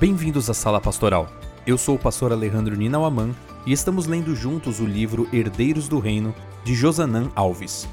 Bem-vindos 0.00 0.48
à 0.48 0.54
Sala 0.54 0.80
Pastoral. 0.80 1.28
Eu 1.66 1.76
sou 1.76 1.96
o 1.96 1.98
pastor 1.98 2.30
Alejandro 2.30 2.76
Ninauaman 2.76 3.34
e 3.66 3.72
estamos 3.72 4.06
lendo 4.06 4.32
juntos 4.32 4.78
o 4.78 4.86
livro 4.86 5.28
Herdeiros 5.32 5.88
do 5.88 5.98
Reino 5.98 6.32
de 6.62 6.72
Josanã 6.72 7.28
Alves. 7.34 7.88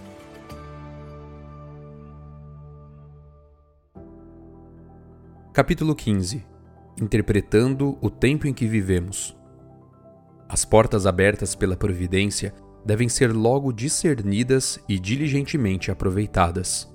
Capítulo 5.52 5.96
15 5.96 6.46
Interpretando 7.02 7.98
o 8.00 8.12
tempo 8.12 8.46
em 8.46 8.54
que 8.54 8.68
vivemos. 8.68 9.36
As 10.48 10.64
portas 10.64 11.08
abertas 11.08 11.56
pela 11.56 11.76
providência 11.76 12.54
devem 12.86 13.10
ser 13.10 13.34
logo 13.34 13.74
discernidas 13.74 14.80
e 14.88 15.00
diligentemente 15.00 15.90
aproveitadas. 15.90 16.88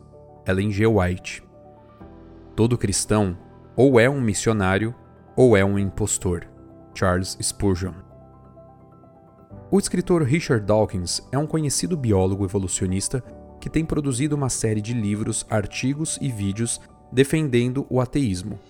Ellen 0.46 0.70
G. 0.70 0.86
White. 0.86 1.42
Todo 2.54 2.78
cristão 2.78 3.36
ou 3.74 3.98
é 3.98 4.08
um 4.08 4.20
missionário 4.20 4.94
ou 5.42 5.56
é 5.56 5.64
um 5.64 5.78
impostor. 5.78 6.46
Charles 6.94 7.38
Spurgeon. 7.40 7.94
O 9.70 9.78
escritor 9.78 10.22
Richard 10.22 10.66
Dawkins 10.66 11.22
é 11.32 11.38
um 11.38 11.46
conhecido 11.46 11.96
biólogo 11.96 12.44
evolucionista 12.44 13.24
que 13.58 13.70
tem 13.70 13.82
produzido 13.82 14.36
uma 14.36 14.50
série 14.50 14.82
de 14.82 14.92
livros, 14.92 15.46
artigos 15.48 16.18
e 16.20 16.30
vídeos 16.30 16.78
defendendo 17.10 17.86
o 17.88 18.02
ateísmo. 18.02 18.60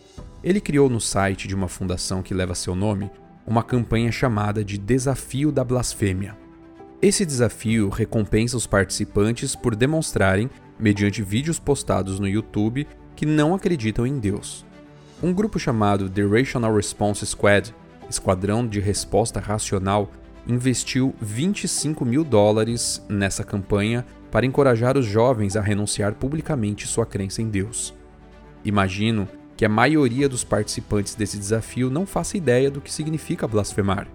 Ele 0.44 0.60
criou 0.60 0.88
no 0.88 1.00
site 1.00 1.48
de 1.48 1.56
uma 1.56 1.66
fundação 1.66 2.22
que 2.22 2.32
leva 2.32 2.54
seu 2.54 2.76
nome 2.76 3.10
uma 3.44 3.64
campanha 3.64 4.12
chamada 4.12 4.64
de 4.64 4.78
Desafio 4.78 5.50
da 5.50 5.64
Blasfêmia. 5.64 6.38
Esse 7.02 7.26
desafio 7.26 7.88
recompensa 7.88 8.56
os 8.56 8.68
participantes 8.68 9.56
por 9.56 9.74
demonstrarem, 9.74 10.48
mediante 10.78 11.20
vídeos 11.20 11.58
postados 11.58 12.20
no 12.20 12.28
YouTube, 12.28 12.86
que 13.16 13.26
não 13.26 13.56
acreditam 13.56 14.06
em 14.06 14.20
Deus. 14.20 14.69
Um 15.22 15.34
grupo 15.34 15.58
chamado 15.58 16.08
The 16.08 16.22
Rational 16.22 16.74
Response 16.74 17.26
Squad, 17.26 17.74
Esquadrão 18.08 18.66
de 18.66 18.80
Resposta 18.80 19.38
Racional, 19.38 20.10
investiu 20.46 21.14
25 21.20 22.06
mil 22.06 22.24
dólares 22.24 23.04
nessa 23.06 23.44
campanha 23.44 24.06
para 24.30 24.46
encorajar 24.46 24.96
os 24.96 25.04
jovens 25.04 25.56
a 25.56 25.60
renunciar 25.60 26.14
publicamente 26.14 26.86
sua 26.86 27.04
crença 27.04 27.42
em 27.42 27.50
Deus. 27.50 27.92
Imagino 28.64 29.28
que 29.58 29.66
a 29.66 29.68
maioria 29.68 30.26
dos 30.26 30.42
participantes 30.42 31.14
desse 31.14 31.36
desafio 31.36 31.90
não 31.90 32.06
faça 32.06 32.38
ideia 32.38 32.70
do 32.70 32.80
que 32.80 32.90
significa 32.90 33.46
blasfemar. 33.46 34.08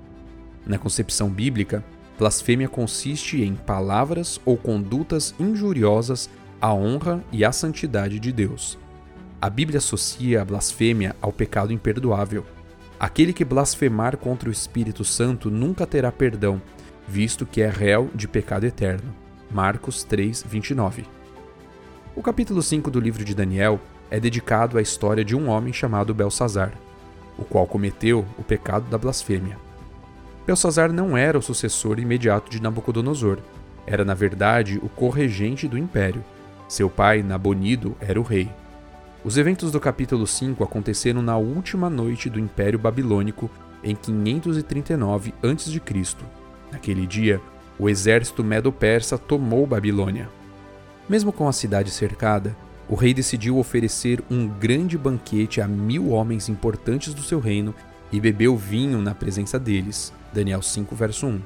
Na 0.66 0.80
concepção 0.80 1.30
bíblica, 1.30 1.86
blasfêmia 2.18 2.68
consiste 2.68 3.44
em 3.44 3.54
palavras 3.54 4.42
ou 4.44 4.58
condutas 4.58 5.36
injuriosas 5.40 6.32
à 6.60 6.74
honra 6.74 7.24
e 7.32 7.46
à 7.46 7.52
santidade 7.52 8.20
de 8.20 8.32
Deus. 8.32 8.84
A 9.46 9.50
Bíblia 9.52 9.78
associa 9.78 10.42
a 10.42 10.44
blasfêmia 10.44 11.16
ao 11.22 11.32
pecado 11.32 11.72
imperdoável. 11.72 12.44
Aquele 13.00 13.32
que 13.32 13.46
blasfemar 13.46 14.18
contra 14.18 14.50
o 14.50 14.52
Espírito 14.52 15.06
Santo 15.06 15.52
nunca 15.52 15.86
terá 15.86 16.12
perdão, 16.12 16.60
visto 17.08 17.46
que 17.46 17.62
é 17.62 17.70
réu 17.70 18.10
de 18.16 18.28
pecado 18.28 18.66
eterno. 18.66 19.14
Marcos 19.52 20.04
3, 20.04 20.44
29. 20.50 21.06
O 22.16 22.24
capítulo 22.24 22.60
5 22.60 22.90
do 22.90 23.00
livro 23.00 23.24
de 23.24 23.36
Daniel 23.36 23.80
é 24.10 24.20
dedicado 24.20 24.80
à 24.80 24.82
história 24.82 25.24
de 25.24 25.36
um 25.36 25.48
homem 25.48 25.72
chamado 25.72 26.12
Belsazar, 26.12 26.74
o 27.38 27.44
qual 27.44 27.68
cometeu 27.68 28.26
o 28.40 28.44
pecado 28.44 28.90
da 28.90 28.98
blasfêmia. 28.98 29.60
Belsazar 30.48 30.92
não 30.92 31.16
era 31.16 31.38
o 31.38 31.44
sucessor 31.44 32.00
imediato 32.00 32.50
de 32.50 32.60
Nabucodonosor, 32.60 33.38
era 33.86 34.04
na 34.04 34.16
verdade 34.16 34.80
o 34.82 34.90
corregente 34.90 35.68
do 35.68 35.78
império. 35.78 36.26
Seu 36.68 36.90
pai, 36.90 37.22
Nabonido, 37.22 37.96
era 38.02 38.20
o 38.20 38.24
rei. 38.24 38.50
Os 39.26 39.38
eventos 39.38 39.72
do 39.72 39.80
capítulo 39.80 40.28
5 40.28 40.64
aconteceram 40.64 41.20
na 41.20 41.36
última 41.36 41.90
noite 41.90 42.30
do 42.30 42.40
Império 42.40 42.78
Babilônico 42.78 43.50
em 43.84 43.96
539 43.96 45.34
a.C. 45.42 45.82
Naquele 46.72 47.08
dia, 47.08 47.42
o 47.80 47.90
exército 47.90 48.44
medo-persa 48.44 49.18
tomou 49.18 49.66
Babilônia. 49.66 50.30
Mesmo 51.10 51.34
com 51.34 51.48
a 51.48 51.52
cidade 51.52 51.90
cercada, 51.90 52.56
o 52.88 52.94
rei 52.94 53.16
decidiu 53.16 53.58
oferecer 53.58 54.24
um 54.30 54.48
grande 54.48 54.96
banquete 54.96 55.60
a 55.60 55.68
mil 55.68 56.12
homens 56.12 56.48
importantes 56.48 57.12
do 57.12 57.24
seu 57.24 57.40
reino 57.40 57.74
e 58.12 58.20
bebeu 58.20 58.56
vinho 58.56 59.02
na 59.02 59.16
presença 59.16 59.58
deles. 59.58 60.14
Daniel 60.32 60.62
5, 60.62 60.96
verso 60.96 61.26
1. 61.26 61.42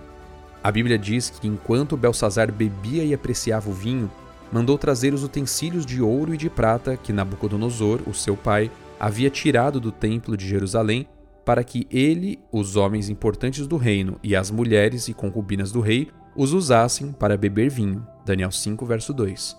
A 0.62 0.69
Bíblia 0.69 1.00
diz 1.00 1.29
que 1.29 1.47
enquanto 1.47 1.95
Belsazar 1.95 2.51
bebia 2.51 3.06
e 3.06 3.13
apreciava 3.13 3.69
o 3.69 3.73
vinho, 3.73 4.12
mandou 4.51 4.77
trazer 4.77 5.13
os 5.13 5.23
utensílios 5.23 5.85
de 5.85 6.01
ouro 6.01 6.33
e 6.33 6.37
de 6.37 6.49
prata 6.49 6.97
que 6.97 7.13
Nabucodonosor, 7.13 8.01
o 8.07 8.13
seu 8.13 8.35
pai, 8.35 8.71
havia 8.99 9.29
tirado 9.29 9.79
do 9.79 9.91
templo 9.91 10.35
de 10.35 10.47
Jerusalém, 10.47 11.07
para 11.45 11.63
que 11.63 11.87
ele, 11.89 12.39
os 12.51 12.75
homens 12.75 13.09
importantes 13.09 13.65
do 13.65 13.77
reino 13.77 14.19
e 14.21 14.35
as 14.35 14.51
mulheres 14.51 15.07
e 15.07 15.13
concubinas 15.13 15.71
do 15.71 15.79
rei 15.79 16.09
os 16.35 16.53
usassem 16.53 17.11
para 17.11 17.38
beber 17.38 17.69
vinho. 17.69 18.05
Daniel 18.25 18.51
5, 18.51 18.85
verso 18.85 19.13
2. 19.13 19.57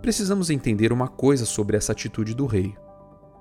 Precisamos 0.00 0.50
entender 0.50 0.92
uma 0.92 1.08
coisa 1.08 1.44
sobre 1.44 1.76
essa 1.76 1.92
atitude 1.92 2.34
do 2.34 2.46
rei. 2.46 2.74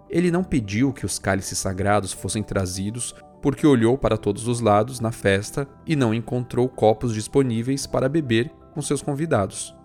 Ele 0.10 0.32
não 0.32 0.44
pediu 0.44 0.92
que 0.92 1.06
os 1.06 1.18
cálices 1.18 1.58
sagrados 1.58 2.12
fossem 2.12 2.44
trazidos 2.44 3.16
porque 3.42 3.66
olhou 3.66 3.98
para 3.98 4.18
todos 4.18 4.48
os 4.48 4.60
lados 4.60 5.00
na 5.00 5.12
festa 5.12 5.68
e 5.86 5.96
não 5.96 6.14
encontrou 6.14 6.68
copos 6.70 7.14
disponíveis 7.14 7.88
para 7.88 8.10
beber 8.10 8.52
com 8.74 8.82
seus 8.82 9.02
convidados. 9.02 9.76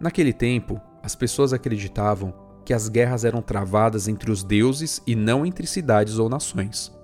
Naquele 0.00 0.32
tempo, 0.32 0.80
as 1.02 1.16
pessoas 1.16 1.52
acreditavam 1.52 2.32
que 2.64 2.72
as 2.72 2.88
guerras 2.88 3.24
eram 3.24 3.42
travadas 3.42 4.06
entre 4.06 4.30
os 4.30 4.44
deuses 4.44 5.02
e 5.06 5.16
não 5.16 5.44
entre 5.44 5.66
cidades 5.66 6.18
ou 6.18 6.28
nações. 6.28 6.96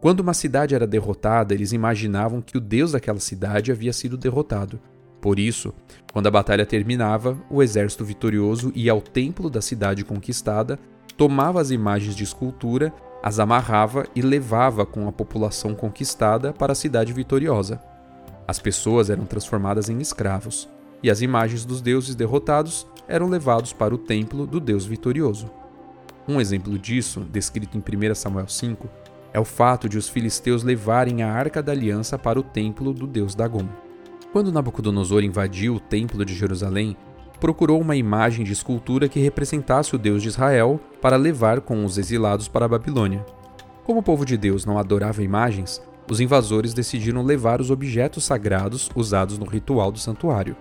Quando 0.00 0.20
uma 0.20 0.32
cidade 0.32 0.74
era 0.74 0.86
derrotada, 0.86 1.52
eles 1.52 1.72
imaginavam 1.72 2.40
que 2.40 2.56
o 2.56 2.60
deus 2.60 2.92
daquela 2.92 3.20
cidade 3.20 3.70
havia 3.70 3.92
sido 3.92 4.16
derrotado. 4.16 4.80
Por 5.20 5.38
isso, 5.38 5.74
quando 6.12 6.28
a 6.28 6.30
batalha 6.30 6.64
terminava, 6.64 7.36
o 7.50 7.62
exército 7.62 8.06
vitorioso 8.06 8.72
ia 8.74 8.92
ao 8.92 9.02
templo 9.02 9.50
da 9.50 9.60
cidade 9.60 10.02
conquistada, 10.02 10.78
tomava 11.18 11.60
as 11.60 11.70
imagens 11.70 12.16
de 12.16 12.24
escultura, 12.24 12.90
as 13.22 13.38
amarrava 13.38 14.06
e 14.14 14.22
levava 14.22 14.86
com 14.86 15.06
a 15.06 15.12
população 15.12 15.74
conquistada 15.74 16.54
para 16.54 16.72
a 16.72 16.76
cidade 16.76 17.12
vitoriosa. 17.12 17.78
As 18.48 18.58
pessoas 18.58 19.10
eram 19.10 19.26
transformadas 19.26 19.90
em 19.90 19.98
escravos 19.98 20.66
e 21.02 21.10
as 21.10 21.22
imagens 21.22 21.64
dos 21.64 21.80
deuses 21.80 22.14
derrotados 22.14 22.86
eram 23.08 23.28
levados 23.28 23.72
para 23.72 23.94
o 23.94 23.98
templo 23.98 24.46
do 24.46 24.60
Deus 24.60 24.84
vitorioso. 24.84 25.50
Um 26.28 26.40
exemplo 26.40 26.78
disso, 26.78 27.20
descrito 27.20 27.76
em 27.76 27.80
1 27.80 28.14
Samuel 28.14 28.48
5, 28.48 28.88
é 29.32 29.40
o 29.40 29.44
fato 29.44 29.88
de 29.88 29.98
os 29.98 30.08
filisteus 30.08 30.62
levarem 30.62 31.22
a 31.22 31.32
arca 31.32 31.62
da 31.62 31.72
aliança 31.72 32.18
para 32.18 32.38
o 32.38 32.42
templo 32.42 32.92
do 32.92 33.06
deus 33.06 33.34
Dagon. 33.34 33.68
Quando 34.32 34.52
Nabucodonosor 34.52 35.24
invadiu 35.24 35.74
o 35.74 35.80
templo 35.80 36.24
de 36.24 36.34
Jerusalém, 36.34 36.96
procurou 37.40 37.80
uma 37.80 37.96
imagem 37.96 38.44
de 38.44 38.52
escultura 38.52 39.08
que 39.08 39.18
representasse 39.18 39.94
o 39.94 39.98
Deus 39.98 40.22
de 40.22 40.28
Israel 40.28 40.78
para 41.00 41.16
levar 41.16 41.60
com 41.60 41.84
os 41.84 41.96
exilados 41.96 42.46
para 42.46 42.66
a 42.66 42.68
Babilônia. 42.68 43.24
Como 43.82 44.00
o 44.00 44.02
povo 44.02 44.24
de 44.24 44.36
Deus 44.36 44.64
não 44.64 44.78
adorava 44.78 45.22
imagens, 45.22 45.82
os 46.08 46.20
invasores 46.20 46.74
decidiram 46.74 47.22
levar 47.22 47.60
os 47.60 47.70
objetos 47.70 48.24
sagrados 48.24 48.90
usados 48.94 49.38
no 49.38 49.46
ritual 49.46 49.90
do 49.90 49.98
santuário. 49.98 50.56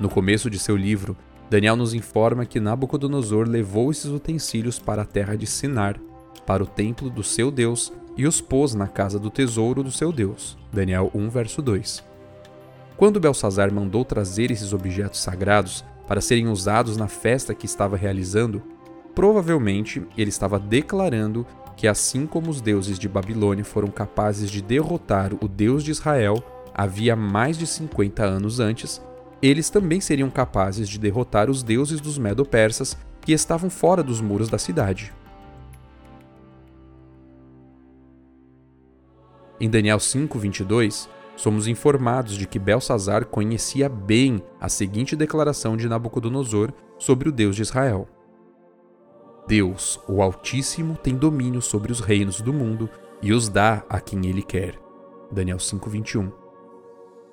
No 0.00 0.08
começo 0.08 0.48
de 0.48 0.58
seu 0.58 0.78
livro, 0.78 1.14
Daniel 1.50 1.76
nos 1.76 1.92
informa 1.92 2.46
que 2.46 2.58
Nabucodonosor 2.58 3.46
levou 3.46 3.90
esses 3.90 4.06
utensílios 4.06 4.78
para 4.78 5.02
a 5.02 5.04
terra 5.04 5.36
de 5.36 5.46
Sinar, 5.46 6.00
para 6.46 6.62
o 6.62 6.66
templo 6.66 7.10
do 7.10 7.22
seu 7.22 7.50
Deus, 7.50 7.92
e 8.16 8.26
os 8.26 8.40
pôs 8.40 8.74
na 8.74 8.86
casa 8.86 9.18
do 9.18 9.28
tesouro 9.28 9.82
do 9.82 9.92
seu 9.92 10.10
Deus. 10.10 10.56
Daniel 10.72 11.10
1, 11.14 11.28
verso 11.28 11.60
2. 11.60 12.02
Quando 12.96 13.20
Belsazar 13.20 13.70
mandou 13.70 14.02
trazer 14.02 14.50
esses 14.50 14.72
objetos 14.72 15.20
sagrados 15.20 15.84
para 16.08 16.22
serem 16.22 16.48
usados 16.48 16.96
na 16.96 17.06
festa 17.06 17.54
que 17.54 17.66
estava 17.66 17.94
realizando, 17.94 18.62
provavelmente 19.14 20.02
ele 20.16 20.30
estava 20.30 20.58
declarando 20.58 21.46
que, 21.76 21.86
assim 21.86 22.26
como 22.26 22.48
os 22.48 22.62
deuses 22.62 22.98
de 22.98 23.08
Babilônia 23.08 23.66
foram 23.66 23.88
capazes 23.88 24.50
de 24.50 24.62
derrotar 24.62 25.32
o 25.34 25.46
Deus 25.46 25.84
de 25.84 25.90
Israel 25.90 26.42
havia 26.74 27.14
mais 27.14 27.58
de 27.58 27.66
50 27.66 28.24
anos 28.24 28.60
antes, 28.60 29.02
eles 29.42 29.70
também 29.70 30.00
seriam 30.00 30.30
capazes 30.30 30.88
de 30.88 30.98
derrotar 30.98 31.48
os 31.48 31.62
deuses 31.62 32.00
dos 32.00 32.18
Medo-Persas 32.18 32.96
que 33.20 33.32
estavam 33.32 33.70
fora 33.70 34.02
dos 34.02 34.20
muros 34.20 34.48
da 34.48 34.58
cidade. 34.58 35.12
Em 39.58 39.68
Daniel 39.68 39.98
5:22, 39.98 41.08
somos 41.36 41.66
informados 41.66 42.36
de 42.36 42.46
que 42.46 42.58
Belsazar 42.58 43.26
conhecia 43.26 43.88
bem 43.88 44.42
a 44.58 44.68
seguinte 44.68 45.14
declaração 45.14 45.76
de 45.76 45.88
Nabucodonosor 45.88 46.72
sobre 46.98 47.28
o 47.28 47.32
Deus 47.32 47.56
de 47.56 47.62
Israel: 47.62 48.08
Deus, 49.46 50.00
o 50.08 50.22
Altíssimo, 50.22 50.96
tem 50.96 51.14
domínio 51.14 51.60
sobre 51.60 51.92
os 51.92 52.00
reinos 52.00 52.40
do 52.40 52.52
mundo 52.52 52.88
e 53.22 53.32
os 53.32 53.48
dá 53.48 53.84
a 53.88 54.00
quem 54.00 54.26
ele 54.26 54.42
quer. 54.42 54.78
Daniel 55.30 55.58
5:21. 55.58 56.39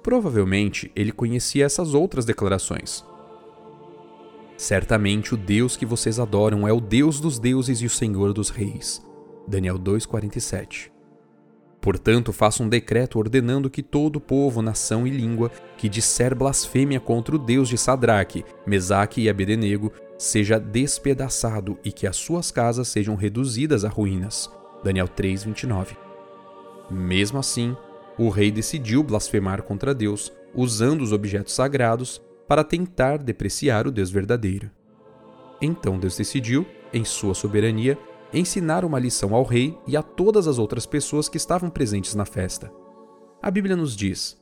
Provavelmente 0.08 0.90
ele 0.96 1.12
conhecia 1.12 1.66
essas 1.66 1.94
outras 1.94 2.24
declarações. 2.24 3.04
Certamente 4.56 5.34
o 5.34 5.38
Deus 5.38 5.76
que 5.76 5.86
vocês 5.86 6.18
adoram 6.18 6.66
é 6.66 6.72
o 6.72 6.80
Deus 6.80 7.20
dos 7.20 7.38
deuses 7.38 7.82
e 7.82 7.86
o 7.86 7.90
Senhor 7.90 8.32
dos 8.32 8.50
reis. 8.50 9.06
Daniel 9.46 9.78
2:47. 9.78 10.90
Portanto, 11.82 12.32
faça 12.32 12.64
um 12.64 12.70
decreto 12.70 13.20
ordenando 13.20 13.70
que 13.70 13.84
todo 13.84 14.22
povo, 14.22 14.62
nação 14.62 15.06
e 15.06 15.10
língua 15.10 15.52
que 15.76 15.90
disser 15.90 16.34
blasfêmia 16.34 17.02
contra 17.02 17.36
o 17.36 17.40
Deus 17.40 17.68
de 17.68 17.78
Sadraque, 17.78 18.46
Mesaque 18.66 19.20
e 19.20 19.30
Abednego 19.30 19.92
seja 20.18 20.58
despedaçado 20.58 21.78
e 21.84 21.92
que 21.92 22.08
as 22.08 22.16
suas 22.16 22.50
casas 22.50 22.88
sejam 22.88 23.16
reduzidas 23.16 23.84
a 23.84 23.90
ruínas. 23.90 24.50
Daniel 24.82 25.10
3:29. 25.10 25.98
Mesmo 26.90 27.40
assim, 27.40 27.76
o 28.18 28.30
rei 28.30 28.52
decidiu 28.52 29.04
blasfemar 29.04 29.64
contra 29.64 29.94
Deus, 29.94 30.34
usando 30.54 31.02
os 31.02 31.12
objetos 31.12 31.54
sagrados 31.54 32.22
para 32.48 32.64
tentar 32.64 33.18
depreciar 33.18 33.86
o 33.88 33.92
Deus 33.92 34.10
verdadeiro. 34.10 34.72
Então 35.62 36.00
Deus 36.00 36.18
decidiu, 36.18 36.66
em 36.94 37.04
sua 37.04 37.34
soberania, 37.34 37.98
ensinar 38.34 38.84
uma 38.84 39.00
lição 39.00 39.36
ao 39.36 39.44
rei 39.44 39.78
e 39.88 39.96
a 39.96 40.02
todas 40.02 40.48
as 40.48 40.58
outras 40.58 40.86
pessoas 40.86 41.30
que 41.30 41.38
estavam 41.38 41.70
presentes 41.70 42.16
na 42.16 42.26
festa. 42.26 42.72
A 43.42 43.52
Bíblia 43.52 43.76
nos 43.76 43.96
diz: 43.96 44.38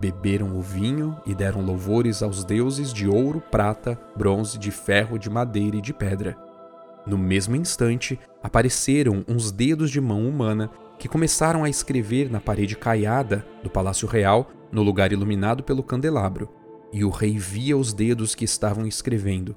Beberam 0.00 0.56
o 0.56 0.60
vinho 0.60 1.16
e 1.24 1.34
deram 1.34 1.64
louvores 1.64 2.22
aos 2.22 2.44
deuses 2.44 2.92
de 2.92 3.08
ouro, 3.08 3.40
prata, 3.40 4.00
bronze, 4.16 4.58
de 4.58 4.70
ferro, 4.70 5.18
de 5.18 5.30
madeira 5.30 5.76
e 5.76 5.80
de 5.80 5.92
pedra. 5.92 6.36
No 7.06 7.18
mesmo 7.18 7.54
instante, 7.54 8.18
apareceram 8.42 9.24
uns 9.28 9.52
dedos 9.52 9.90
de 9.90 10.00
mão 10.00 10.26
humana 10.26 10.70
que 10.98 11.08
começaram 11.08 11.64
a 11.64 11.68
escrever 11.68 12.30
na 12.30 12.40
parede 12.40 12.76
caiada 12.76 13.46
do 13.62 13.70
palácio 13.70 14.08
real, 14.08 14.50
no 14.70 14.82
lugar 14.82 15.12
iluminado 15.12 15.62
pelo 15.62 15.82
candelabro, 15.82 16.48
e 16.92 17.04
o 17.04 17.10
rei 17.10 17.38
via 17.38 17.76
os 17.76 17.92
dedos 17.92 18.34
que 18.34 18.44
estavam 18.44 18.86
escrevendo. 18.86 19.56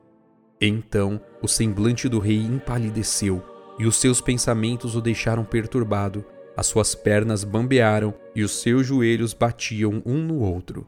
Então 0.59 1.21
o 1.41 1.47
semblante 1.47 2.09
do 2.09 2.19
rei 2.19 2.37
empalideceu 2.37 3.43
e 3.79 3.85
os 3.85 3.95
seus 3.97 4.19
pensamentos 4.19 4.95
o 4.95 5.01
deixaram 5.01 5.43
perturbado. 5.43 6.25
As 6.55 6.65
suas 6.65 6.95
pernas 6.95 7.43
bambearam 7.43 8.13
e 8.35 8.43
os 8.43 8.61
seus 8.61 8.87
joelhos 8.87 9.33
batiam 9.33 10.01
um 10.05 10.17
no 10.17 10.39
outro. 10.39 10.87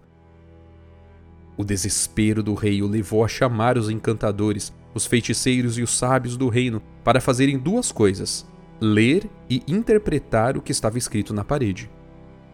O 1.55 1.63
desespero 1.63 2.41
do 2.41 2.55
rei 2.55 2.81
o 2.81 2.87
levou 2.87 3.23
a 3.23 3.27
chamar 3.27 3.77
os 3.77 3.89
encantadores, 3.89 4.73
os 4.93 5.05
feiticeiros 5.05 5.77
e 5.77 5.83
os 5.83 5.95
sábios 5.95 6.35
do 6.35 6.49
reino 6.49 6.81
para 7.03 7.21
fazerem 7.21 7.59
duas 7.59 7.91
coisas: 7.91 8.47
ler 8.79 9.29
e 9.49 9.61
interpretar 9.67 10.57
o 10.57 10.61
que 10.61 10.71
estava 10.71 10.97
escrito 10.97 11.33
na 11.33 11.43
parede. 11.43 11.89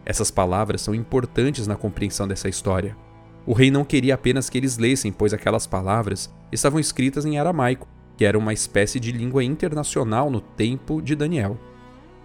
Essas 0.04 0.30
palavras 0.30 0.80
são 0.80 0.94
importantes 0.94 1.66
na 1.66 1.76
compreensão 1.76 2.26
dessa 2.26 2.48
história. 2.48 2.96
O 3.44 3.52
rei 3.52 3.70
não 3.70 3.84
queria 3.84 4.14
apenas 4.14 4.50
que 4.50 4.58
eles 4.58 4.78
lessem, 4.78 5.12
pois 5.12 5.32
aquelas 5.32 5.66
palavras 5.66 6.32
estavam 6.50 6.80
escritas 6.80 7.24
em 7.24 7.38
aramaico, 7.38 7.88
que 8.16 8.24
era 8.24 8.38
uma 8.38 8.52
espécie 8.52 8.98
de 8.98 9.12
língua 9.12 9.44
internacional 9.44 10.30
no 10.30 10.40
tempo 10.40 11.00
de 11.00 11.14
Daniel. 11.14 11.58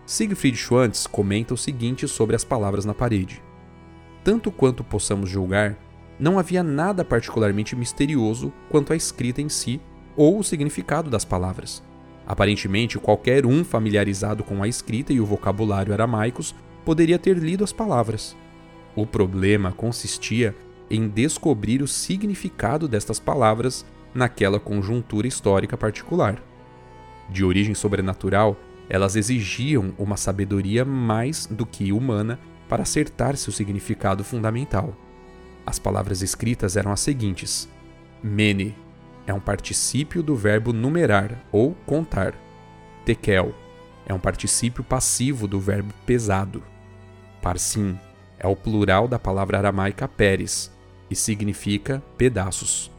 Siegfried 0.06 0.58
Schwantz 0.58 1.06
comenta 1.06 1.54
o 1.54 1.58
seguinte 1.58 2.08
sobre 2.08 2.36
as 2.36 2.44
palavras 2.44 2.86
na 2.86 2.94
parede: 2.94 3.42
Tanto 4.24 4.52
quanto 4.52 4.84
possamos 4.84 5.30
julgar, 5.30 5.78
não 6.20 6.38
havia 6.38 6.64
nada 6.64 7.04
particularmente 7.04 7.76
misterioso 7.76 8.52
quanto 8.70 8.94
a 8.94 8.96
escrita 8.96 9.42
em 9.42 9.50
si 9.50 9.82
ou 10.16 10.40
o 10.40 10.44
significado 10.44 11.10
das 11.10 11.26
palavras. 11.26 11.84
Aparentemente, 12.26 12.98
qualquer 12.98 13.46
um 13.46 13.64
familiarizado 13.64 14.44
com 14.44 14.62
a 14.62 14.68
escrita 14.68 15.12
e 15.12 15.20
o 15.20 15.26
vocabulário 15.26 15.94
aramaicos 15.94 16.56
poderia 16.86 17.20
ter 17.20 17.38
lido 17.38 17.64
as 17.64 17.74
palavras. 17.74 18.36
O 18.96 19.06
problema 19.06 19.72
consistia 19.72 20.56
em 20.90 21.08
descobrir 21.08 21.82
o 21.82 21.88
significado 21.88 22.88
destas 22.88 23.20
palavras 23.20 23.86
naquela 24.14 24.60
conjuntura 24.60 25.28
histórica 25.28 25.78
particular. 25.78 26.42
De 27.30 27.46
origem 27.46 27.74
sobrenatural, 27.74 28.58
elas 28.90 29.16
exigiam 29.16 29.94
uma 29.98 30.18
sabedoria 30.18 30.84
mais 30.84 31.46
do 31.46 31.66
que 31.66 31.94
humana 31.94 32.38
para 32.68 32.84
acertar 32.84 33.38
seu 33.38 33.54
significado 33.54 34.24
fundamental. 34.24 34.94
As 35.66 35.80
palavras 35.80 36.22
escritas 36.22 36.76
eram 36.76 36.92
as 36.92 37.00
seguintes: 37.00 37.70
Mene 38.22 38.76
é 39.26 39.34
um 39.34 39.40
particípio 39.40 40.24
do 40.24 40.36
verbo 40.36 40.74
numerar 40.74 41.44
ou 41.52 41.76
contar. 41.86 42.34
Tekel 43.06 43.54
é 44.06 44.14
um 44.14 44.20
particípio 44.20 44.84
passivo 44.84 45.48
do 45.48 45.60
verbo 45.60 45.94
pesado. 46.06 46.64
Parsim 47.42 47.98
é 48.40 48.48
o 48.48 48.56
plural 48.56 49.08
da 49.08 49.20
palavra 49.20 49.58
aramaica 49.58 50.08
peres 50.08 50.72
e 51.10 51.16
significa 51.16 52.02
pedaços. 52.18 52.92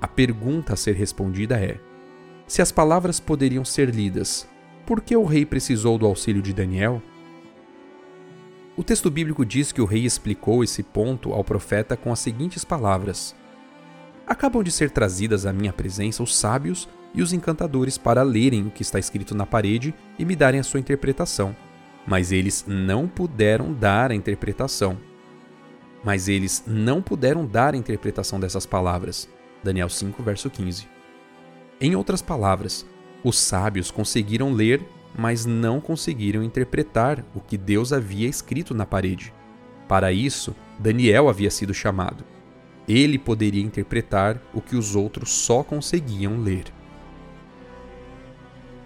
A 0.00 0.06
pergunta 0.06 0.74
a 0.74 0.76
ser 0.76 0.94
respondida 0.94 1.58
é: 1.58 1.78
se 2.46 2.62
as 2.62 2.70
palavras 2.70 3.18
poderiam 3.18 3.64
ser 3.64 3.90
lidas, 3.90 4.48
por 4.84 5.00
que 5.00 5.16
o 5.16 5.24
rei 5.24 5.44
precisou 5.44 5.98
do 5.98 6.06
auxílio 6.06 6.40
de 6.40 6.52
Daniel? 6.52 7.02
O 8.76 8.84
texto 8.84 9.10
bíblico 9.10 9.44
diz 9.44 9.72
que 9.72 9.80
o 9.80 9.86
rei 9.86 10.04
explicou 10.04 10.62
esse 10.62 10.82
ponto 10.82 11.32
ao 11.32 11.42
profeta 11.42 11.96
com 11.96 12.12
as 12.12 12.20
seguintes 12.20 12.64
palavras: 12.64 13.34
Acabam 14.26 14.62
de 14.62 14.72
ser 14.72 14.90
trazidas 14.90 15.46
à 15.46 15.52
minha 15.52 15.72
presença 15.72 16.20
os 16.20 16.36
sábios 16.36 16.88
e 17.14 17.22
os 17.22 17.32
encantadores 17.32 17.96
para 17.96 18.24
lerem 18.24 18.66
o 18.66 18.70
que 18.70 18.82
está 18.82 18.98
escrito 18.98 19.36
na 19.36 19.46
parede 19.46 19.94
e 20.18 20.24
me 20.24 20.34
darem 20.34 20.58
a 20.58 20.64
sua 20.64 20.80
interpretação. 20.80 21.54
Mas 22.04 22.32
eles 22.32 22.64
não 22.66 23.06
puderam 23.06 23.72
dar 23.72 24.10
a 24.10 24.14
interpretação. 24.14 24.98
Mas 26.04 26.28
eles 26.28 26.64
não 26.66 27.00
puderam 27.00 27.46
dar 27.46 27.74
a 27.74 27.76
interpretação 27.76 28.40
dessas 28.40 28.66
palavras. 28.66 29.28
Daniel 29.62 29.88
5, 29.88 30.20
verso 30.22 30.50
15. 30.50 30.88
Em 31.80 31.94
outras 31.94 32.20
palavras, 32.20 32.84
os 33.22 33.38
sábios 33.38 33.90
conseguiram 33.92 34.52
ler, 34.52 34.82
mas 35.16 35.46
não 35.46 35.80
conseguiram 35.80 36.42
interpretar 36.42 37.24
o 37.34 37.40
que 37.40 37.56
Deus 37.56 37.92
havia 37.92 38.28
escrito 38.28 38.74
na 38.74 38.86
parede. 38.86 39.32
Para 39.88 40.12
isso, 40.12 40.54
Daniel 40.78 41.28
havia 41.28 41.50
sido 41.50 41.72
chamado. 41.72 42.35
Ele 42.88 43.18
poderia 43.18 43.62
interpretar 43.62 44.40
o 44.54 44.60
que 44.60 44.76
os 44.76 44.94
outros 44.94 45.30
só 45.30 45.62
conseguiam 45.62 46.40
ler. 46.40 46.64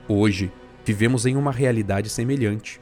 Hoje, 0.09 0.51
vivemos 0.85 1.27
em 1.27 1.37
uma 1.37 1.53
realidade 1.53 2.09
semelhante. 2.09 2.81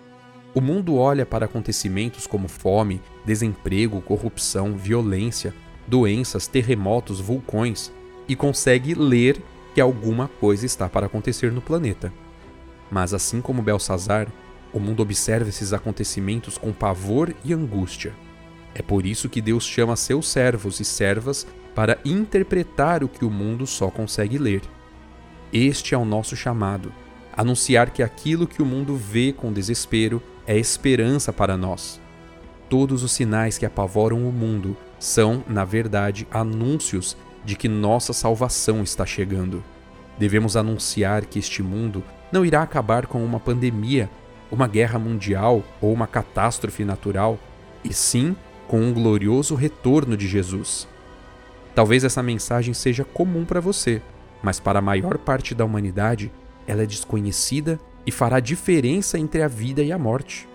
O 0.55 0.61
mundo 0.61 0.97
olha 0.97 1.26
para 1.26 1.44
acontecimentos 1.44 2.26
como 2.26 2.49
fome, 2.49 3.00
desemprego, 3.25 4.00
corrupção, 4.00 4.76
violência, 4.76 5.55
doenças, 5.87 6.47
terremotos, 6.47 7.20
vulcões 7.20 7.93
e 8.29 8.37
consegue 8.37 8.94
ler 8.94 9.43
que 9.75 9.81
alguma 9.81 10.29
coisa 10.41 10.67
está 10.67 10.88
para 10.88 11.06
acontecer 11.06 11.53
no 11.53 11.61
planeta. 11.61 12.12
Mas 12.91 13.13
assim 13.13 13.41
como 13.41 13.63
Belsazar, 13.63 14.29
o 14.72 14.81
mundo 14.81 15.01
observa 15.01 15.48
esses 15.48 15.72
acontecimentos 15.72 16.58
com 16.58 16.72
pavor 16.72 17.34
e 17.44 17.53
angústia. 17.53 18.15
É 18.75 18.82
por 18.82 19.06
isso 19.06 19.29
que 19.29 19.41
Deus 19.41 19.65
chama 19.65 19.96
seus 19.96 20.29
servos 20.29 20.81
e 20.81 20.84
servas 20.84 21.46
para 21.75 21.98
interpretar 22.05 23.05
o 23.05 23.08
que 23.08 23.25
o 23.25 23.31
mundo 23.31 23.67
só 23.67 23.91
consegue 23.91 24.39
ler. 24.39 24.63
Este 25.53 25.94
é 25.94 25.98
o 25.98 26.05
nosso 26.05 26.37
chamado: 26.37 26.93
anunciar 27.37 27.91
que 27.91 28.03
aquilo 28.03 28.46
que 28.46 28.63
o 28.63 28.67
mundo 28.67 28.96
vê 28.96 29.32
com 29.32 29.53
desespero 29.53 30.22
é 30.46 30.56
esperança 30.56 31.32
para 31.32 31.56
nós. 31.56 32.01
Todos 32.69 33.03
os 33.03 33.13
sinais 33.13 33.56
que 33.56 33.65
apavoram 33.65 34.29
o 34.29 34.32
mundo 34.32 34.77
são, 34.98 35.43
na 35.48 35.65
verdade, 35.65 36.27
anúncios 36.31 37.17
de 37.44 37.56
que 37.56 37.69
nossa 37.69 38.13
salvação 38.13 38.82
está 38.82 39.06
chegando. 39.06 39.65
Devemos 40.19 40.56
anunciar 40.56 41.25
que 41.25 41.39
este 41.39 41.63
mundo 41.63 42.03
não 42.31 42.44
irá 42.44 42.63
acabar 42.63 43.06
com 43.06 43.25
uma 43.25 43.41
pandemia, 43.41 44.10
uma 44.51 44.67
guerra 44.67 44.98
mundial 44.98 45.63
ou 45.81 45.93
uma 45.93 46.06
catástrofe 46.06 46.84
natural, 46.84 47.39
e 47.84 47.94
sim 47.94 48.37
com 48.69 48.81
um 48.81 48.93
glorioso 48.93 49.55
retorno 49.55 50.17
de 50.17 50.29
Jesus. 50.29 50.87
Talvez 51.75 52.05
essa 52.05 52.22
mensagem 52.22 52.75
seja 52.75 53.05
comum 53.05 53.44
para 53.44 53.60
você, 53.60 54.03
mas 54.43 54.60
para 54.60 54.79
a 54.79 54.82
maior 54.82 55.19
parte 55.19 55.55
da 55.55 55.65
humanidade, 55.65 56.31
ela 56.67 56.82
é 56.82 56.87
desconhecida 56.87 57.81
e 58.06 58.13
fará 58.13 58.39
diferença 58.39 59.19
entre 59.19 59.43
a 59.43 59.48
vida 59.48 59.82
e 59.82 59.91
a 59.91 59.98
morte. 59.98 60.48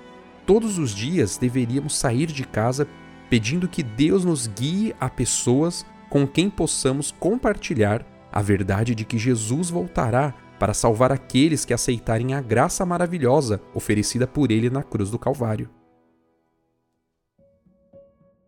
Todos 0.46 0.78
os 0.78 0.94
dias 0.94 1.38
deveríamos 1.38 1.98
sair 1.98 2.28
de 2.28 2.44
casa 2.44 2.88
pedindo 3.30 3.68
que 3.68 3.82
Deus 3.82 4.24
nos 4.24 4.48
guie 4.48 4.96
a 5.00 5.10
pessoas 5.10 5.86
com 6.10 6.28
quem 6.28 6.50
possamos 6.50 7.12
compartilhar 7.12 8.06
a 8.32 8.42
verdade 8.42 8.94
de 8.94 9.06
que 9.06 9.18
Jesus 9.18 9.70
voltará 9.70 10.34
para 10.60 10.74
salvar 10.74 11.12
aqueles 11.12 11.66
que 11.66 11.74
aceitarem 11.74 12.34
a 12.34 12.42
graça 12.42 12.86
maravilhosa 12.86 13.62
oferecida 13.74 14.28
por 14.28 14.52
ele 14.52 14.70
na 14.70 14.84
cruz 14.84 15.10
do 15.10 15.18
Calvário. 15.18 15.70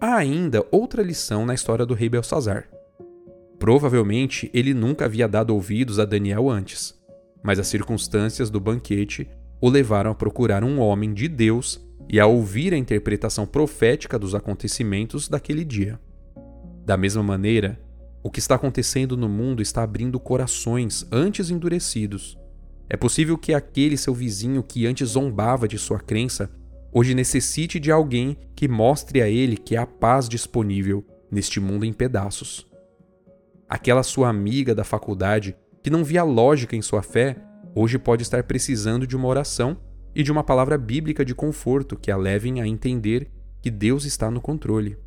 Há 0.08 0.18
ainda 0.18 0.64
outra 0.70 1.02
lição 1.02 1.48
na 1.48 1.56
história 1.56 1.84
do 1.84 1.96
rei 1.96 2.08
Belsazar. 2.08 2.70
Provavelmente 3.58 4.52
ele 4.54 4.72
nunca 4.72 5.06
havia 5.06 5.28
dado 5.28 5.50
ouvidos 5.50 5.98
a 5.98 6.06
Daniel 6.06 6.48
antes, 6.48 6.94
mas 7.42 7.58
as 7.58 7.66
circunstâncias 7.66 8.52
do 8.52 8.60
banquete 8.60 9.28
o 9.60 9.68
levaram 9.68 10.12
a 10.12 10.14
procurar 10.14 10.64
um 10.64 10.80
homem 10.80 11.12
de 11.12 11.28
Deus 11.28 11.84
e 12.08 12.20
a 12.20 12.28
ouvir 12.28 12.72
a 12.72 12.78
interpretação 12.78 13.48
profética 13.48 14.20
dos 14.20 14.36
acontecimentos 14.36 15.28
daquele 15.28 15.66
dia. 15.66 16.00
Da 16.86 16.96
mesma 16.96 17.24
maneira, 17.24 17.82
o 18.22 18.30
que 18.30 18.38
está 18.38 18.54
acontecendo 18.54 19.18
no 19.18 19.28
mundo 19.28 19.60
está 19.60 19.82
abrindo 19.82 20.20
corações 20.20 21.04
antes 21.12 21.50
endurecidos. 21.50 22.38
É 22.88 22.96
possível 22.96 23.40
que 23.40 23.56
aquele 23.56 23.98
seu 23.98 24.14
vizinho 24.14 24.62
que 24.62 24.86
antes 24.86 25.10
zombava 25.10 25.68
de 25.68 25.80
sua 25.80 26.00
crença 26.00 26.48
hoje 26.98 27.14
necessite 27.14 27.78
de 27.78 27.92
alguém 27.92 28.38
que 28.56 28.70
mostre 28.70 29.22
a 29.22 29.28
ele 29.28 29.58
que 29.58 29.76
há 29.76 29.86
paz 29.86 30.30
disponível 30.30 31.06
neste 31.30 31.60
mundo 31.60 31.84
em 31.84 31.92
pedaços. 31.92 32.66
Aquela 33.68 34.02
sua 34.02 34.30
amiga 34.30 34.74
da 34.74 34.86
faculdade 34.86 35.58
que 35.84 35.90
não 35.90 36.06
via 36.06 36.24
lógica 36.24 36.74
em 36.74 36.82
sua 36.82 37.04
fé, 37.04 37.36
hoje 37.76 38.00
pode 38.00 38.24
estar 38.24 38.44
precisando 38.44 39.06
de 39.06 39.14
uma 39.14 39.28
oração 39.28 39.78
e 40.16 40.24
de 40.24 40.32
uma 40.32 40.42
palavra 40.42 40.78
bíblica 40.78 41.26
de 41.26 41.36
conforto 41.36 41.98
que 41.98 42.10
a 42.10 42.16
levem 42.16 42.62
a 42.62 42.68
entender 42.68 43.30
que 43.62 43.70
Deus 43.70 44.06
está 44.06 44.32
no 44.32 44.40
controle. 44.40 44.98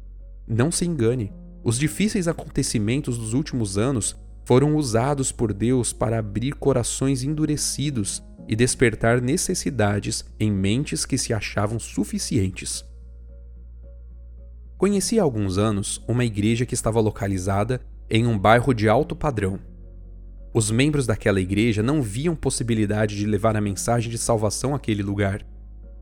Não 0.47 0.71
se 0.71 0.85
engane, 0.85 1.33
os 1.65 1.79
difíceis 1.79 2.29
acontecimentos 2.29 3.17
dos 3.17 3.33
últimos 3.33 3.79
anos 3.79 4.15
foram 4.49 4.77
usados 4.77 5.31
por 5.31 5.53
Deus 5.53 5.93
para 5.93 6.19
abrir 6.19 6.55
corações 6.55 7.23
endurecidos 7.23 8.23
e 8.49 8.57
despertar 8.57 9.21
necessidades 9.21 10.25
em 10.41 10.51
mentes 10.51 11.05
que 11.05 11.19
se 11.19 11.35
achavam 11.35 11.79
suficientes. 11.79 12.83
Conheci 14.79 15.21
há 15.21 15.23
alguns 15.23 15.59
anos 15.59 16.03
uma 16.09 16.25
igreja 16.25 16.65
que 16.65 16.73
estava 16.73 16.99
localizada 16.99 17.83
em 18.09 18.27
um 18.27 18.39
bairro 18.39 18.73
de 18.73 18.89
alto 18.89 19.15
padrão. 19.15 19.61
Os 20.55 20.71
membros 20.71 21.07
daquela 21.07 21.43
igreja 21.43 21.83
não 21.83 22.01
viam 22.01 22.35
possibilidade 22.35 23.19
de 23.19 23.27
levar 23.27 23.55
a 23.55 23.61
mensagem 23.61 24.11
de 24.11 24.17
salvação 24.17 24.75
àquele 24.75 25.03
lugar. 25.03 25.47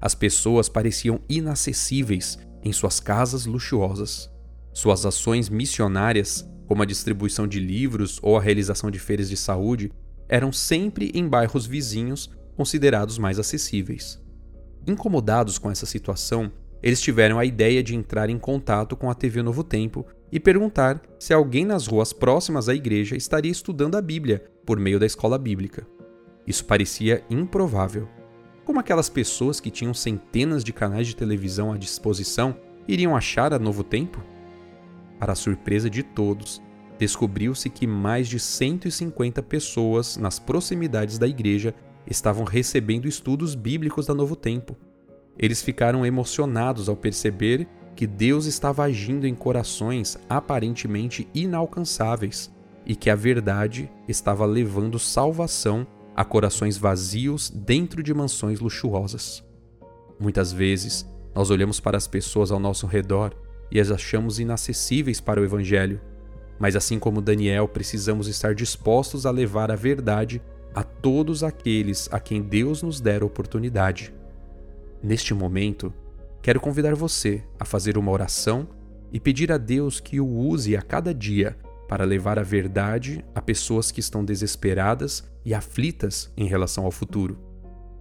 As 0.01 0.15
pessoas 0.15 0.69
pareciam 0.69 1.19
inacessíveis 1.29 2.39
em 2.63 2.73
suas 2.73 3.01
casas 3.01 3.45
luxuosas. 3.45 4.31
Suas 4.73 5.05
ações 5.05 5.49
missionárias, 5.49 6.49
como 6.67 6.83
a 6.83 6.87
distribuição 6.87 7.47
de 7.47 7.61
livros 7.61 8.19
ou 8.23 8.37
a 8.37 8.41
realização 8.41 8.91
de 8.91 8.99
feiras 8.99 9.29
de 9.29 9.37
saúde, 9.37 9.93
eram 10.29 10.53
sempre 10.53 11.11
em 11.15 11.29
bairros 11.29 11.67
vizinhos 11.67 12.31
considerados 12.57 13.19
mais 13.19 13.39
acessíveis. 13.39 14.21
Incomodados 14.87 15.59
com 15.59 15.71
essa 15.71 15.87
situação, 15.87 16.51
eles 16.83 17.01
tiveram 17.01 17.39
a 17.39 17.45
ideia 17.45 17.83
de 17.83 17.95
entrar 17.95 18.31
em 18.31 18.39
contato 18.39 18.97
com 18.97 19.11
a 19.11 19.15
TV 19.15 19.43
Novo 19.43 19.65
Tempo 19.65 20.07
e 20.31 20.39
perguntar 20.39 21.01
se 21.19 21.33
alguém 21.33 21.65
nas 21.65 21.87
ruas 21.87 22.13
próximas 22.13 22.69
à 22.69 22.75
igreja 22.75 23.17
estaria 23.17 23.51
estudando 23.51 23.97
a 23.97 24.03
Bíblia 24.03 24.45
por 24.65 24.79
meio 24.79 24.99
da 24.99 25.07
escola 25.07 25.39
bíblica. 25.39 25.87
Isso 26.47 26.65
parecia 26.65 27.25
improvável. 27.29 28.09
Como 28.65 28.81
aquelas 28.81 29.09
pessoas 29.09 29.61
que 29.61 29.71
tinham 29.71 29.95
centenas 29.95 30.65
de 30.65 30.73
canais 30.73 31.07
de 31.07 31.17
televisão 31.17 31.73
à 31.73 31.77
disposição 31.77 32.57
iriam 32.87 33.17
achar 33.17 33.53
a 33.53 33.59
Novo 33.59 33.83
Tempo? 33.83 34.23
Para 35.19 35.35
surpresa 35.35 35.89
de 35.89 36.03
todos, 36.03 36.63
descobriu-se 36.99 37.69
que 37.71 37.87
mais 37.87 38.29
de 38.29 38.39
150 38.39 39.43
pessoas 39.43 40.17
nas 40.17 40.39
proximidades 40.39 41.19
da 41.19 41.27
igreja 41.27 41.75
estavam 42.07 42.45
recebendo 42.45 43.09
estudos 43.09 43.55
bíblicos 43.55 44.07
da 44.07 44.15
Novo 44.15 44.37
Tempo. 44.37 44.77
Eles 45.39 45.63
ficaram 45.63 46.05
emocionados 46.07 46.89
ao 46.89 46.97
perceber 46.97 47.67
que 47.95 48.07
Deus 48.07 48.47
estava 48.47 48.85
agindo 48.85 49.27
em 49.27 49.35
corações 49.35 50.19
aparentemente 50.29 51.29
inalcançáveis 51.35 52.55
e 52.85 52.95
que 52.95 53.11
a 53.11 53.17
verdade 53.17 53.91
estava 54.07 54.45
levando 54.47 54.99
salvação 54.99 55.87
a 56.15 56.25
corações 56.25 56.79
vazios 56.79 57.51
dentro 57.51 58.03
de 58.03 58.15
mansões 58.15 58.61
luxuosas. 58.61 59.45
Muitas 60.19 60.53
vezes, 60.53 61.07
nós 61.35 61.51
olhamos 61.51 61.81
para 61.81 61.99
as 61.99 62.07
pessoas 62.07 62.51
ao 62.51 62.61
nosso 62.61 62.87
redor 62.87 63.35
e 63.71 63.81
as 63.81 63.91
achamos 63.91 64.39
inacessíveis 64.39 65.21
para 65.21 65.41
o 65.41 65.45
Evangelho. 65.45 66.01
Mas, 66.59 66.75
assim 66.77 66.99
como 66.99 67.21
Daniel, 67.21 67.69
precisamos 67.69 68.29
estar 68.29 68.55
dispostos 68.55 69.27
a 69.27 69.31
levar 69.31 69.71
a 69.71 69.77
verdade 69.77 70.41
a 70.75 70.83
todos 70.83 71.43
aqueles 71.43 72.09
a 72.13 72.21
quem 72.21 72.43
Deus 72.43 72.83
nos 72.83 73.01
der 73.01 73.23
oportunidade. 73.23 74.13
Neste 75.03 75.35
momento, 75.35 75.93
quero 76.43 76.61
convidar 76.61 76.95
você 76.95 77.43
a 77.59 77.65
fazer 77.65 77.97
uma 77.99 78.11
oração 78.11 78.69
e 79.13 79.21
pedir 79.21 79.53
a 79.53 79.59
Deus 79.59 80.01
que 80.01 80.21
o 80.21 80.27
use 80.27 80.77
a 80.77 80.83
cada 80.83 81.15
dia 81.15 81.57
para 81.89 82.05
levar 82.05 82.39
a 82.39 82.43
verdade 82.43 83.25
a 83.35 83.41
pessoas 83.41 83.91
que 83.91 84.01
estão 84.01 84.25
desesperadas 84.25 85.25
e 85.45 85.55
aflitas 85.55 86.33
em 86.37 86.47
relação 86.47 86.85
ao 86.85 86.91
futuro. 86.91 87.39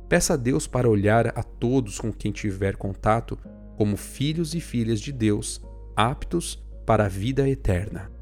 Peça 0.09 0.33
a 0.33 0.37
Deus 0.37 0.67
para 0.67 0.89
olhar 0.89 1.27
a 1.27 1.43
todos 1.43 1.99
com 1.99 2.11
quem 2.11 2.31
tiver 2.31 2.75
contato 2.75 3.37
como 3.75 3.97
filhos 3.97 4.53
e 4.55 4.59
filhas 4.59 4.99
de 4.99 5.11
Deus, 5.11 5.61
aptos 5.95 6.63
para 6.85 7.05
a 7.05 7.09
vida 7.09 7.47
eterna. 7.47 8.14